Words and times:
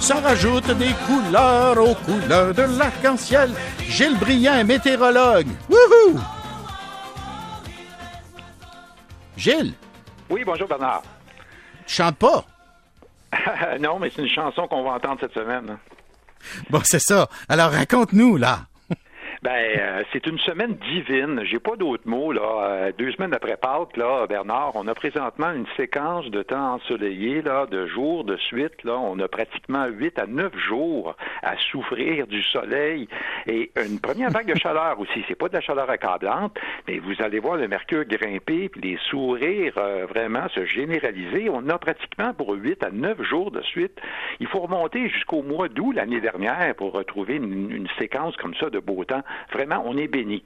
ça, 0.00 0.20
rajoute 0.20 0.70
des 0.78 0.92
couleurs 1.06 1.78
aux 1.78 1.94
couleurs 1.94 2.52
de 2.54 2.62
l'arc-en-ciel. 2.78 3.50
Gilles 3.88 4.18
Briand, 4.18 4.64
météorologue. 4.64 5.46
Wouhou! 5.68 6.18
Gilles, 9.36 9.74
Oui, 10.30 10.42
bonjour 10.44 10.66
Bernard. 10.66 11.02
tu 11.86 11.94
chantes 11.94 12.16
pas? 12.16 12.44
non, 13.80 13.98
mais 13.98 14.10
c'est 14.14 14.22
une 14.22 14.28
chanson 14.28 14.66
qu'on 14.66 14.82
va 14.82 14.92
entendre 14.92 15.18
cette 15.20 15.34
semaine. 15.34 15.76
Bon, 16.70 16.80
c'est 16.84 17.00
ça. 17.00 17.28
Alors, 17.48 17.70
raconte-nous, 17.70 18.36
là. 18.36 18.60
Ben, 19.46 19.78
euh, 19.78 20.02
c'est 20.12 20.26
une 20.26 20.40
semaine 20.40 20.74
divine. 20.74 21.42
J'ai 21.44 21.60
pas 21.60 21.76
d'autres 21.76 22.08
mots 22.08 22.32
là. 22.32 22.64
Euh, 22.64 22.92
deux 22.98 23.12
semaines 23.12 23.32
après 23.32 23.56
Pâques, 23.56 23.96
là, 23.96 24.26
Bernard, 24.26 24.72
on 24.74 24.88
a 24.88 24.94
présentement 24.96 25.52
une 25.52 25.66
séquence 25.76 26.28
de 26.32 26.42
temps 26.42 26.74
ensoleillé 26.74 27.42
là, 27.42 27.66
de 27.66 27.86
jours 27.86 28.24
de 28.24 28.36
suite. 28.38 28.82
Là, 28.82 28.98
on 28.98 29.20
a 29.20 29.28
pratiquement 29.28 29.86
huit 29.86 30.18
à 30.18 30.26
neuf 30.26 30.52
jours 30.58 31.14
à 31.46 31.56
souffrir 31.70 32.26
du 32.26 32.42
soleil 32.42 33.08
et 33.46 33.70
une 33.76 34.00
première 34.00 34.30
vague 34.30 34.52
de 34.52 34.58
chaleur 34.58 34.98
aussi. 34.98 35.24
C'est 35.28 35.36
pas 35.36 35.48
de 35.48 35.54
la 35.54 35.60
chaleur 35.60 35.88
accablante, 35.88 36.58
mais 36.88 36.98
vous 36.98 37.14
allez 37.20 37.38
voir 37.38 37.56
le 37.56 37.68
mercure 37.68 38.04
grimper, 38.04 38.70
les 38.76 38.98
sourires 39.08 39.78
euh, 39.78 40.06
vraiment 40.06 40.48
se 40.48 40.66
généraliser. 40.66 41.48
On 41.48 41.68
a 41.68 41.78
pratiquement 41.78 42.34
pour 42.34 42.52
huit 42.54 42.82
à 42.82 42.90
neuf 42.90 43.22
jours 43.22 43.52
de 43.52 43.62
suite. 43.62 43.96
Il 44.40 44.48
faut 44.48 44.60
remonter 44.60 45.08
jusqu'au 45.08 45.42
mois 45.42 45.68
d'août 45.68 45.92
l'année 45.92 46.20
dernière 46.20 46.74
pour 46.74 46.92
retrouver 46.92 47.36
une, 47.36 47.70
une 47.70 47.88
séquence 47.98 48.36
comme 48.36 48.54
ça 48.56 48.68
de 48.68 48.80
beau 48.80 49.04
temps. 49.04 49.22
Vraiment, 49.52 49.82
on 49.86 49.96
est 49.96 50.08
béni. 50.08 50.42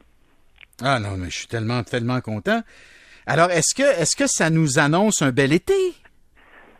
Ah 0.82 0.98
non, 1.00 1.16
mais 1.16 1.30
je 1.30 1.38
suis 1.38 1.46
tellement, 1.46 1.82
tellement 1.82 2.20
content. 2.20 2.60
Alors, 3.26 3.50
est-ce 3.50 3.74
que, 3.74 4.00
est-ce 4.00 4.16
que 4.16 4.26
ça 4.26 4.50
nous 4.50 4.78
annonce 4.78 5.22
un 5.22 5.30
bel 5.30 5.52
été? 5.52 5.74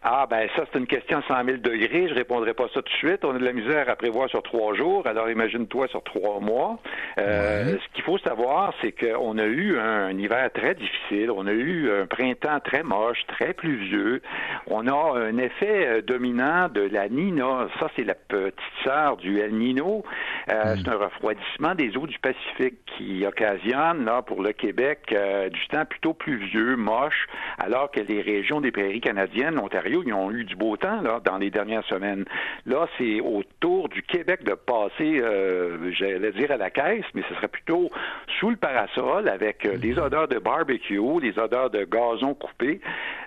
Ah, 0.02 0.26
ben 0.30 0.48
ça, 0.56 0.64
c'est 0.72 0.78
une 0.78 0.86
question 0.86 1.18
à 1.18 1.22
100 1.22 1.44
000 1.44 1.56
degrés. 1.58 2.08
Je 2.08 2.14
répondrai 2.14 2.54
pas 2.54 2.68
ça 2.68 2.80
tout 2.80 2.88
de 2.88 2.88
suite. 2.88 3.22
On 3.22 3.34
a 3.34 3.38
de 3.38 3.44
la 3.44 3.52
misère 3.52 3.86
à 3.90 3.96
prévoir 3.96 4.30
sur 4.30 4.42
trois 4.42 4.74
jours. 4.74 5.06
Alors, 5.06 5.28
imagine-toi 5.28 5.88
sur 5.88 6.02
trois 6.02 6.40
mois. 6.40 6.78
Euh, 7.18 7.76
Ce 7.76 7.94
qu'il 7.94 8.04
faut 8.04 8.16
savoir, 8.16 8.72
c'est 8.80 8.92
qu'on 8.92 9.36
a 9.36 9.44
eu 9.44 9.78
un, 9.78 10.06
un, 10.06 10.18
hiver 10.18 10.50
très 10.54 10.74
difficile. 10.74 11.30
On 11.30 11.46
a 11.46 11.52
eu 11.52 11.90
un 11.90 12.06
printemps 12.06 12.60
très 12.60 12.82
moche, 12.82 13.18
très 13.28 13.52
pluvieux. 13.52 14.22
On 14.68 14.86
a 14.86 15.18
un 15.18 15.36
effet 15.36 15.86
euh, 15.86 16.00
dominant 16.00 16.68
de 16.68 16.80
la 16.80 17.10
Nina. 17.10 17.68
Ça, 17.78 17.88
c'est 17.94 18.04
la 18.04 18.14
petite 18.14 18.54
sœur 18.82 19.18
du 19.18 19.38
El 19.40 19.52
Nino. 19.52 20.02
Euh, 20.50 20.76
C'est 20.76 20.88
un 20.90 20.96
refroidissement 20.96 21.74
des 21.74 21.96
eaux 21.96 22.06
du 22.06 22.18
Pacifique 22.18 22.78
qui 22.96 23.24
occasionne, 23.26 24.04
là, 24.04 24.22
pour 24.22 24.42
le 24.42 24.52
Québec, 24.52 25.12
euh, 25.12 25.48
du 25.48 25.66
temps 25.68 25.84
plutôt 25.84 26.12
pluvieux, 26.12 26.76
moche, 26.76 27.26
alors 27.58 27.90
que 27.90 28.00
les 28.00 28.20
régions 28.20 28.60
des 28.60 28.72
prairies 28.72 29.00
canadiennes, 29.00 29.54
l'Ontario, 29.54 30.02
ils 30.04 30.12
ont 30.12 30.30
eu 30.30 30.44
du 30.44 30.56
beau 30.56 30.76
temps 30.76 31.00
là, 31.02 31.20
dans 31.24 31.38
les 31.38 31.50
dernières 31.50 31.84
semaines. 31.84 32.24
Là, 32.66 32.86
c'est 32.98 33.20
au 33.20 33.42
tour 33.60 33.88
du 33.88 34.02
Québec 34.02 34.42
de 34.44 34.54
passer, 34.54 35.20
euh, 35.20 35.92
j'allais 35.92 36.32
dire 36.32 36.50
à 36.50 36.56
la 36.56 36.70
caisse, 36.70 37.04
mais 37.14 37.22
ce 37.28 37.34
serait 37.36 37.48
plutôt 37.48 37.90
sous 38.38 38.50
le 38.50 38.56
parasol 38.56 39.28
avec 39.28 39.64
euh, 39.66 39.76
les 39.76 39.98
odeurs 39.98 40.28
de 40.28 40.38
barbecue, 40.38 41.00
les 41.20 41.38
odeurs 41.38 41.70
de 41.70 41.84
gazon 41.84 42.34
coupé. 42.34 42.80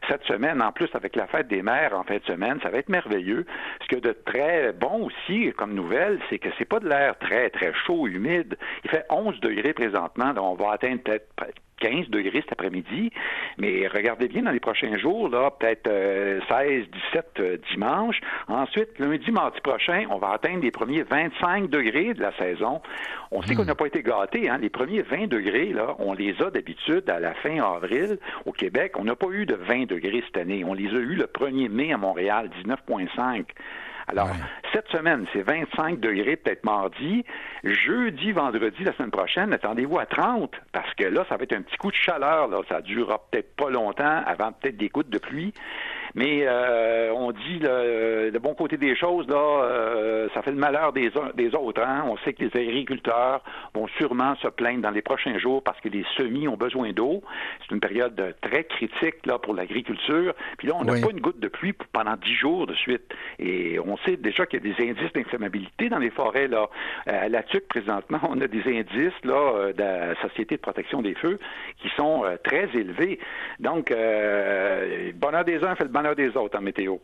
Cette 0.09 0.23
semaine, 0.23 0.61
en 0.61 0.71
plus, 0.71 0.89
avec 0.93 1.15
la 1.15 1.27
fête 1.27 1.47
des 1.47 1.61
mères 1.61 1.97
en 1.97 2.03
fin 2.03 2.17
de 2.17 2.23
semaine, 2.25 2.59
ça 2.61 2.69
va 2.69 2.79
être 2.79 2.89
merveilleux. 2.89 3.45
Ce 3.81 3.87
que 3.87 3.99
de 3.99 4.11
très 4.11 4.73
bon 4.73 5.05
aussi 5.05 5.51
comme 5.57 5.73
nouvelle, 5.73 6.19
c'est 6.29 6.39
que 6.39 6.49
c'est 6.57 6.65
pas 6.65 6.79
de 6.79 6.89
l'air 6.89 7.17
très, 7.19 7.49
très 7.49 7.73
chaud, 7.85 8.07
humide. 8.07 8.57
Il 8.83 8.89
fait 8.89 9.05
11 9.09 9.39
degrés 9.39 9.73
présentement. 9.73 10.33
Là, 10.33 10.43
on 10.43 10.55
va 10.55 10.73
atteindre 10.73 11.01
peut-être 11.01 11.27
15 11.83 12.09
degrés 12.09 12.41
cet 12.41 12.53
après-midi. 12.53 13.11
Mais 13.57 13.87
regardez 13.87 14.29
bien 14.29 14.43
dans 14.43 14.51
les 14.51 14.61
prochains 14.61 14.97
jours, 14.97 15.27
là, 15.27 15.51
peut-être 15.51 15.87
euh, 15.87 16.39
16, 16.47 16.85
17 17.11 17.25
euh, 17.39 17.57
dimanche. 17.71 18.21
Ensuite, 18.47 18.97
lundi, 18.99 19.31
mardi 19.31 19.59
prochain, 19.61 20.05
on 20.09 20.17
va 20.17 20.31
atteindre 20.31 20.61
les 20.61 20.71
premiers 20.71 21.03
25 21.03 21.69
degrés 21.69 22.13
de 22.13 22.21
la 22.21 22.31
saison. 22.37 22.81
On 23.31 23.41
sait 23.41 23.55
qu'on 23.55 23.65
n'a 23.65 23.75
pas 23.75 23.87
été 23.87 24.01
gâtés. 24.01 24.49
Hein? 24.49 24.59
Les 24.61 24.69
premiers 24.69 25.01
20 25.01 25.27
degrés, 25.27 25.73
là, 25.73 25.95
on 25.99 26.13
les 26.13 26.41
a 26.41 26.49
d'habitude 26.49 27.09
à 27.09 27.19
la 27.19 27.33
fin 27.33 27.61
avril 27.61 28.17
au 28.45 28.53
Québec. 28.53 28.93
On 28.97 29.03
n'a 29.03 29.15
pas 29.15 29.27
eu 29.31 29.45
de 29.45 29.55
20 29.55 29.87
degrés 29.87 30.23
cette 30.25 30.37
année. 30.37 30.63
On 30.63 30.73
les 30.73 30.87
a 30.87 30.99
eu 30.99 31.15
le 31.15 31.25
1er 31.25 31.67
mai 31.69 31.91
à 31.91 31.97
Montréal, 31.97 32.49
19,5. 32.65 33.43
Alors, 34.07 34.27
ouais. 34.27 34.33
cette 34.73 34.87
semaine, 34.89 35.25
c'est 35.33 35.41
25 35.41 35.99
degrés, 35.99 36.35
peut-être 36.35 36.63
mardi. 36.63 37.25
Jeudi, 37.63 38.31
vendredi, 38.31 38.83
la 38.83 38.93
semaine 38.93 39.11
prochaine, 39.11 39.53
attendez-vous 39.53 39.99
à 39.99 40.05
30, 40.05 40.53
parce 40.71 40.93
que 40.95 41.05
là, 41.05 41.25
ça 41.29 41.37
va 41.37 41.43
être 41.43 41.53
un 41.53 41.61
petit 41.61 41.77
coup 41.77 41.91
de 41.91 41.95
chaleur. 41.95 42.47
Là. 42.47 42.61
Ça 42.69 42.81
durera 42.81 43.19
peut-être 43.31 43.55
pas 43.55 43.69
longtemps 43.69 44.23
avant 44.25 44.51
peut-être 44.51 44.77
des 44.77 44.89
gouttes 44.89 45.09
de 45.09 45.19
pluie. 45.19 45.53
Mais 46.15 46.43
euh, 46.43 47.11
on 47.13 47.31
dit 47.31 47.59
le, 47.59 48.29
le, 48.31 48.39
bon 48.39 48.53
côté 48.53 48.77
des 48.77 48.95
choses, 48.95 49.27
là, 49.27 49.63
euh, 49.63 50.27
ça 50.33 50.41
fait 50.41 50.51
le 50.51 50.57
malheur 50.57 50.93
des, 50.93 51.11
des 51.35 51.55
autres. 51.55 51.81
Hein? 51.81 52.03
On 52.07 52.17
sait 52.17 52.33
que 52.33 52.43
les 52.43 52.61
agriculteurs 52.61 53.41
vont 53.73 53.87
sûrement 53.99 54.35
se 54.37 54.47
plaindre 54.47 54.81
dans 54.81 54.91
les 54.91 55.01
prochains 55.01 55.37
jours 55.37 55.63
parce 55.63 55.79
que 55.79 55.89
les 55.89 56.05
semis 56.17 56.47
ont 56.47 56.57
besoin 56.57 56.91
d'eau. 56.91 57.21
C'est 57.61 57.73
une 57.73 57.81
période 57.81 58.35
très 58.41 58.63
critique 58.65 59.25
là, 59.25 59.39
pour 59.39 59.53
l'agriculture. 59.53 60.33
Puis 60.57 60.67
là, 60.67 60.75
on 60.79 60.83
n'a 60.83 60.93
oui. 60.93 61.01
pas 61.01 61.11
une 61.11 61.21
goutte 61.21 61.39
de 61.39 61.47
pluie 61.47 61.73
pendant 61.91 62.15
dix 62.17 62.35
jours 62.35 62.67
de 62.67 62.75
suite. 62.75 63.13
Et 63.39 63.79
on 63.79 63.97
sait 63.97 64.17
déjà 64.17 64.45
qu'il 64.45 64.65
y 64.65 64.71
a 64.71 64.75
des 64.75 64.89
indices 64.89 65.13
d'inflammabilité 65.13 65.89
dans 65.89 65.99
les 65.99 66.09
forêts. 66.09 66.47
Là. 66.47 66.69
À 67.07 67.29
la 67.29 67.43
TUC, 67.43 67.67
présentement, 67.67 68.19
on 68.29 68.39
a 68.41 68.47
des 68.47 68.63
indices 68.67 69.13
là, 69.23 69.71
de 69.73 69.81
la 69.81 70.15
Société 70.21 70.55
de 70.55 70.61
protection 70.61 71.01
des 71.01 71.15
feux 71.15 71.39
qui 71.77 71.89
sont 71.95 72.23
euh, 72.25 72.37
très 72.43 72.69
élevés. 72.73 73.19
Donc, 73.59 73.91
euh, 73.91 75.11
bonheur 75.15 75.45
des 75.45 75.63
uns 75.63 75.75
fait 75.75 75.83
le 75.83 75.89
des 76.15 76.29
autres 76.35 76.57
en 76.57 76.61
météo. 76.61 76.97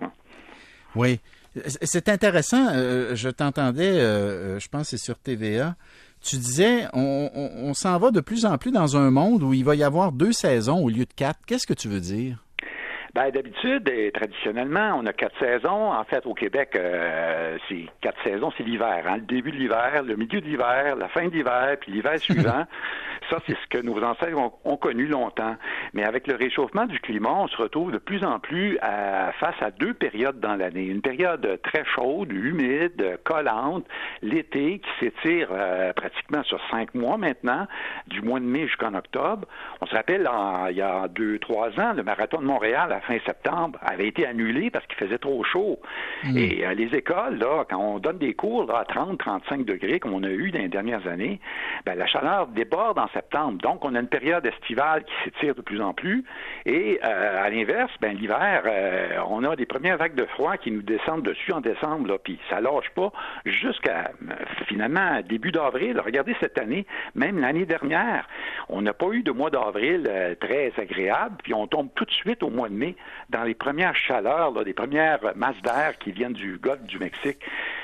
Oui. 0.95 1.19
C'est 1.65 2.09
intéressant. 2.09 2.67
Euh, 2.73 3.15
je 3.15 3.29
t'entendais, 3.29 3.99
euh, 3.99 4.59
je 4.59 4.67
pense 4.67 4.83
que 4.83 4.97
c'est 4.97 5.03
sur 5.03 5.17
TVA. 5.17 5.75
Tu 6.21 6.35
disais, 6.35 6.85
on 6.93 7.73
s'en 7.73 7.97
va 7.97 8.11
de 8.11 8.19
plus 8.19 8.45
en 8.45 8.57
plus 8.57 8.71
dans 8.71 8.97
un 8.97 9.09
monde 9.09 9.41
où 9.41 9.53
il 9.53 9.63
va 9.63 9.75
y 9.75 9.83
avoir 9.83 10.11
deux 10.11 10.33
saisons 10.33 10.83
au 10.83 10.89
lieu 10.89 11.05
de 11.05 11.13
quatre. 11.15 11.39
Qu'est-ce 11.47 11.65
que 11.65 11.73
tu 11.73 11.87
veux 11.87 12.01
dire? 12.01 12.43
Ben, 13.15 13.31
d'habitude, 13.31 13.89
et 13.89 14.11
traditionnellement, 14.11 14.93
on 14.95 15.05
a 15.07 15.13
quatre 15.13 15.37
saisons. 15.39 15.91
En 15.91 16.03
fait, 16.03 16.25
au 16.27 16.35
Québec, 16.35 16.75
euh, 16.75 17.57
c'est 17.67 17.85
quatre 18.01 18.21
saisons, 18.23 18.51
c'est 18.55 18.63
l'hiver. 18.63 19.03
Hein? 19.07 19.17
Le 19.17 19.23
début 19.23 19.51
de 19.51 19.57
l'hiver, 19.57 20.03
le 20.03 20.15
milieu 20.15 20.41
de 20.41 20.45
l'hiver, 20.45 20.95
la 20.95 21.07
fin 21.07 21.25
de 21.25 21.31
l'hiver, 21.31 21.77
puis 21.81 21.91
l'hiver 21.91 22.19
suivant. 22.19 22.65
Ça, 23.29 23.37
c'est 23.47 23.55
ce 23.55 23.67
que 23.69 23.81
nos 23.83 24.01
ancêtres 24.03 24.37
ont, 24.37 24.53
ont, 24.63 24.77
connu 24.77 25.07
longtemps. 25.07 25.55
Mais 25.93 26.03
avec 26.03 26.27
le 26.27 26.35
réchauffement 26.35 26.85
du 26.85 26.99
climat, 26.99 27.33
on 27.33 27.47
se 27.47 27.57
retrouve 27.57 27.91
de 27.91 27.97
plus 27.97 28.23
en 28.23 28.39
plus 28.39 28.77
à, 28.81 29.31
face 29.39 29.59
à 29.61 29.71
deux 29.71 29.93
périodes 29.93 30.39
dans 30.39 30.55
l'année. 30.55 30.85
Une 30.85 31.01
période 31.01 31.59
très 31.63 31.83
chaude, 31.85 32.31
humide, 32.31 33.19
collante, 33.23 33.85
l'été, 34.21 34.79
qui 34.79 34.89
s'étire 34.99 35.49
euh, 35.51 35.93
pratiquement 35.93 36.43
sur 36.43 36.59
cinq 36.69 36.93
mois 36.93 37.17
maintenant, 37.17 37.67
du 38.07 38.21
mois 38.21 38.39
de 38.39 38.45
mai 38.45 38.67
jusqu'en 38.67 38.93
octobre. 38.93 39.47
On 39.81 39.85
se 39.85 39.95
rappelle, 39.95 40.27
en, 40.27 40.67
il 40.67 40.77
y 40.77 40.81
a 40.81 41.07
deux, 41.07 41.39
trois 41.39 41.69
ans, 41.79 41.93
le 41.93 42.03
marathon 42.03 42.39
de 42.39 42.45
Montréal, 42.45 42.98
fin 43.01 43.17
septembre, 43.25 43.79
avait 43.81 44.07
été 44.07 44.25
annulé 44.25 44.69
parce 44.69 44.85
qu'il 44.87 44.97
faisait 44.97 45.17
trop 45.17 45.43
chaud. 45.43 45.79
Mmh. 46.23 46.37
Et 46.37 46.65
euh, 46.65 46.73
les 46.73 46.95
écoles, 46.95 47.37
là, 47.37 47.65
quand 47.69 47.77
on 47.77 47.99
donne 47.99 48.17
des 48.17 48.33
cours 48.33 48.65
là, 48.65 48.79
à 48.79 48.85
30, 48.85 49.19
35 49.19 49.65
degrés, 49.65 49.99
comme 49.99 50.13
on 50.13 50.23
a 50.23 50.29
eu 50.29 50.51
dans 50.51 50.59
les 50.59 50.67
dernières 50.67 51.07
années, 51.07 51.39
ben, 51.85 51.95
la 51.97 52.07
chaleur 52.07 52.47
déborde 52.47 52.99
en 52.99 53.07
septembre. 53.09 53.59
Donc, 53.61 53.85
on 53.85 53.95
a 53.95 53.99
une 53.99 54.07
période 54.07 54.45
estivale 54.45 55.03
qui 55.03 55.13
s'étire 55.23 55.55
de 55.55 55.61
plus 55.61 55.81
en 55.81 55.93
plus. 55.93 56.23
Et 56.65 56.99
euh, 57.03 57.45
à 57.45 57.49
l'inverse, 57.49 57.91
ben, 58.01 58.15
l'hiver, 58.15 58.63
euh, 58.65 59.17
on 59.27 59.43
a 59.43 59.55
des 59.55 59.65
premières 59.65 59.97
vagues 59.97 60.15
de 60.15 60.25
froid 60.25 60.57
qui 60.57 60.71
nous 60.71 60.81
descendent 60.81 61.23
dessus 61.23 61.51
en 61.51 61.61
décembre, 61.61 62.07
là, 62.07 62.17
puis 62.17 62.39
ça 62.49 62.61
lâche 62.61 62.89
pas 62.95 63.11
jusqu'à 63.45 64.11
finalement 64.67 65.21
début 65.27 65.51
d'avril. 65.51 65.99
Regardez 66.03 66.35
cette 66.39 66.57
année, 66.57 66.85
même 67.15 67.39
l'année 67.39 67.65
dernière, 67.65 68.27
on 68.69 68.81
n'a 68.81 68.93
pas 68.93 69.07
eu 69.11 69.23
de 69.23 69.31
mois 69.31 69.49
d'avril 69.49 70.05
euh, 70.07 70.35
très 70.39 70.71
agréable, 70.77 71.37
puis 71.43 71.53
on 71.53 71.67
tombe 71.67 71.89
tout 71.95 72.05
de 72.05 72.11
suite 72.11 72.43
au 72.43 72.49
mois 72.49 72.69
de 72.69 72.75
mai 72.75 72.95
dans 73.29 73.43
les 73.43 73.55
premières 73.55 73.95
chaleurs, 73.95 74.51
là, 74.51 74.63
des 74.63 74.73
premières 74.73 75.19
masses 75.35 75.61
d'air 75.63 75.97
qui 75.99 76.11
viennent 76.11 76.33
du 76.33 76.57
golfe 76.57 76.83
du 76.83 76.99
Mexique. 76.99 77.39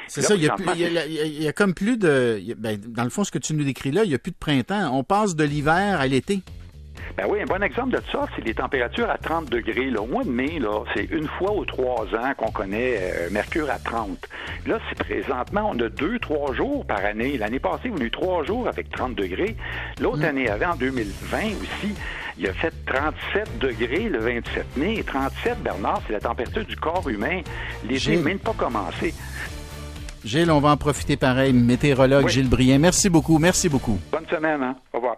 C'est 0.08 0.22
ça, 0.22 0.36
il 0.36 0.44
y, 0.44 0.50
a 0.50 0.54
plus, 0.54 0.66
il, 0.76 0.94
y 0.94 0.98
a, 0.98 1.06
il 1.06 1.44
y, 1.44 1.48
a 1.48 1.54
comme 1.54 1.74
plus 1.74 1.98
de... 1.98 2.40
Ben, 2.58 2.78
dans 2.78 3.04
le 3.04 3.10
fond, 3.10 3.24
ce 3.24 3.32
que 3.32 3.40
tu 3.40 3.56
nous 3.56 3.64
décris 3.64 3.92
là, 3.92 4.04
il 4.04 4.10
n'y 4.10 4.16
a 4.16 4.20
plus 4.20 4.32
de 4.32 4.38
printemps. 4.38 4.96
On 4.96 5.04
passe 5.04 5.36
de 5.36 5.44
l'hiver 5.44 6.00
à 6.00 6.06
l'été. 6.06 6.42
Ben 7.18 7.25
oui, 7.30 7.42
un 7.42 7.46
bon 7.46 7.63
exemple 7.63 7.92
de 7.92 8.02
ça, 8.12 8.28
c'est 8.36 8.46
les 8.46 8.54
températures 8.54 9.10
à 9.10 9.18
30 9.18 9.50
degrés. 9.50 9.90
Là. 9.90 10.02
Au 10.02 10.06
mois 10.06 10.24
de 10.24 10.30
mai, 10.30 10.60
là, 10.60 10.84
c'est 10.94 11.06
une 11.06 11.28
fois 11.28 11.52
aux 11.52 11.66
trois 11.66 12.06
ans 12.13 12.34
qu'on 12.38 12.52
connaît 12.52 12.98
euh, 13.00 13.30
mercure 13.31 13.69
à 13.69 13.80
30. 13.80 14.28
Là, 14.66 14.80
c'est 14.90 14.98
présentement, 14.98 15.72
on 15.74 15.80
a 15.80 15.90
deux, 15.90 16.19
trois 16.19 16.54
jours 16.54 16.86
par 16.86 17.04
année. 17.06 17.38
L'année 17.38 17.60
passée, 17.60 17.92
on 17.94 18.00
a 18.00 18.04
eu 18.04 18.12
trois 18.12 18.44
jours 18.44 18.68
avec 18.68 18.90
30 18.90 19.16
degrés. 19.16 19.56
L'autre 20.02 20.19
mmh. 20.19 20.25
année 20.25 20.50
avant, 20.50 20.72
en 20.72 20.75
2020 20.75 21.38
aussi, 21.62 21.96
il 22.38 22.48
a 22.48 22.54
fait 22.54 22.74
37 22.86 23.60
degrés 23.60 24.10
le 24.10 24.19
27 24.19 24.78
mai. 24.78 24.96
Et 25.00 25.04
37, 25.04 25.63
Bernard, 25.63 26.01
c'est 26.08 26.13
la 26.13 26.19
température 26.19 26.66
du 26.66 26.75
corps 26.75 27.08
humain. 27.08 27.42
L'été 27.88 28.18
même 28.18 28.40
pas 28.40 28.54
commencé. 28.54 29.13
Gilles, 30.25 30.51
on 30.51 30.60
va 30.60 30.69
en 30.72 30.78
profiter 30.78 31.18
pareil. 31.18 31.54
Météorologue 31.54 32.25
oui. 32.25 32.31
Gilles 32.31 32.50
Brien, 32.50 32.80
merci 32.80 33.10
beaucoup. 33.10 33.38
Merci 33.38 33.69
beaucoup. 33.69 34.00
Bonne 34.12 34.28
semaine. 34.28 34.62
Hein? 34.63 34.75
Au 34.92 34.98
revoir. 34.98 35.18